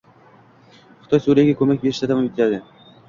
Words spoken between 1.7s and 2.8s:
berishda davom etading